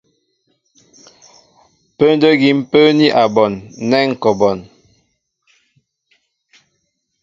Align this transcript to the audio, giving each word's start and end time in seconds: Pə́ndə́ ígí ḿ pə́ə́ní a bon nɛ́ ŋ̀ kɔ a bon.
Pə́ndə́ 1.97 2.29
ígí 2.35 2.51
ḿ 2.59 2.61
pə́ə́ní 2.71 3.07
a 3.21 3.23
bon 3.35 3.53
nɛ́ 3.89 4.01
ŋ̀ 4.09 4.15
kɔ 4.21 4.29
a 4.35 4.37
bon. 4.39 4.59